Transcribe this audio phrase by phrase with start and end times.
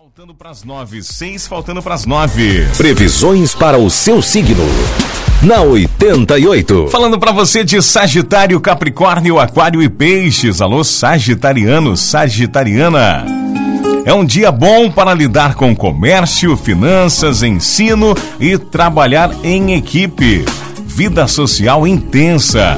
[0.00, 2.64] Faltando para as nove, seis faltando para as nove.
[2.76, 4.62] Previsões para o seu signo.
[5.42, 6.86] Na 88.
[6.88, 10.60] Falando para você de Sagitário, Capricórnio, Aquário e Peixes.
[10.60, 13.26] Alô, Sagitariano, Sagitariana.
[14.04, 20.44] É um dia bom para lidar com comércio, finanças, ensino e trabalhar em equipe.
[20.84, 22.76] Vida social intensa.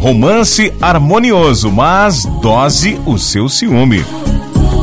[0.00, 4.02] Romance harmonioso, mas dose o seu ciúme.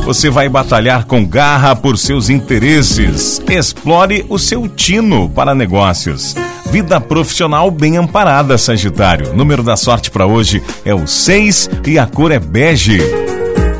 [0.04, 3.40] Você vai batalhar com garra por seus interesses.
[3.48, 6.34] Explore o seu tino para negócios.
[6.70, 9.34] Vida profissional bem amparada, Sagitário.
[9.34, 12.98] Número da sorte para hoje é o 6 e a cor é bege.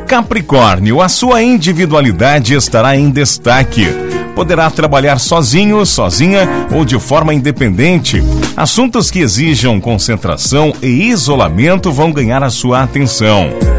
[0.07, 3.85] Capricórnio, a sua individualidade estará em destaque.
[4.33, 8.23] Poderá trabalhar sozinho, sozinha ou de forma independente.
[8.57, 13.74] Assuntos que exijam concentração e isolamento vão ganhar a sua atenção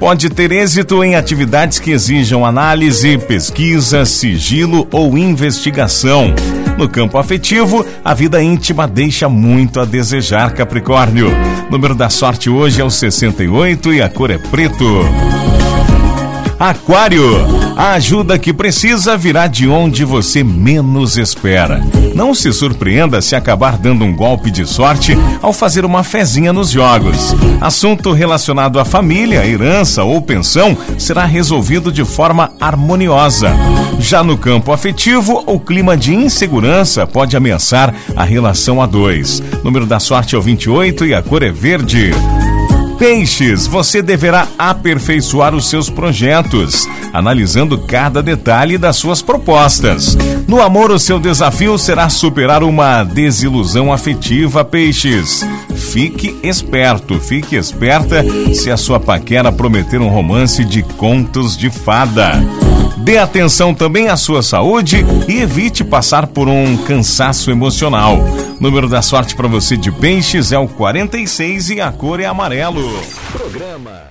[0.00, 6.34] pode ter êxito em atividades que exijam análise, pesquisa, sigilo ou investigação.
[6.78, 11.28] No campo afetivo, a vida íntima deixa muito a desejar, Capricórnio.
[11.68, 15.04] O número da sorte hoje é o 68 e a cor é preto.
[16.58, 21.82] Aquário, a ajuda que precisa virá de onde você menos espera.
[22.14, 26.70] Não se surpreenda se acabar dando um golpe de sorte ao fazer uma fezinha nos
[26.70, 27.34] jogos.
[27.60, 33.52] Assunto relacionado à família, herança ou pensão será resolvido de forma harmoniosa.
[33.98, 39.42] Já no campo afetivo, o clima de insegurança pode ameaçar a relação a dois.
[39.62, 42.10] Número da sorte é o 28 e a cor é verde.
[43.00, 50.18] Peixes, você deverá aperfeiçoar os seus projetos, analisando cada detalhe das suas propostas.
[50.46, 55.42] No amor, o seu desafio será superar uma desilusão afetiva, Peixes.
[55.74, 62.32] Fique esperto, fique esperta se a sua paquera prometer um romance de contos de fada.
[62.98, 68.22] Dê atenção também à sua saúde e evite passar por um cansaço emocional.
[68.60, 72.82] Número da sorte para você de peixes é o 46 e a cor é amarelo.
[73.32, 74.10] Programa